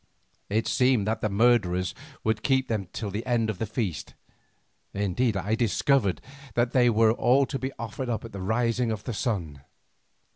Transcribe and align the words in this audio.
It 0.49 0.65
seemed 0.67 1.05
that 1.05 1.21
the 1.21 1.29
murderers 1.29 1.93
would 2.23 2.41
keep 2.41 2.67
them 2.67 2.87
till 2.91 3.11
the 3.11 3.23
end 3.23 3.51
of 3.51 3.59
the 3.59 3.67
feast, 3.67 4.15
indeed 4.95 5.37
I 5.37 5.53
discovered 5.53 6.21
that 6.55 6.71
they 6.71 6.89
were 6.89 7.13
to 7.45 7.59
be 7.59 7.71
offered 7.77 8.09
up 8.09 8.25
at 8.25 8.31
the 8.31 8.41
rising 8.41 8.91
of 8.91 9.03
the 9.03 9.13
sun. 9.13 9.61